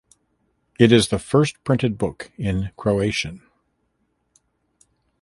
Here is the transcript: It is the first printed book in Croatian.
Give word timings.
It 0.79 0.91
is 0.91 1.09
the 1.09 1.19
first 1.19 1.63
printed 1.63 1.99
book 1.99 2.31
in 2.35 2.71
Croatian. 2.75 3.43